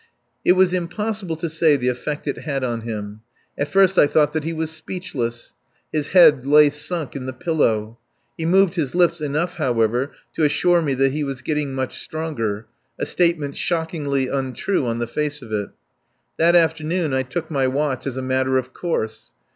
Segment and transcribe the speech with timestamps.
[0.43, 3.21] It was impossible to say the effect it had on him.
[3.55, 5.53] At first I thought that he was speechless.
[5.93, 7.99] His head lay sunk in the pillow.
[8.35, 12.65] He moved his lips enough, however, to assure me that he was getting much stronger;
[12.97, 15.69] a statement shockingly untrue on the face of it.
[16.37, 19.29] That afternoon I took my watch as a matter of course.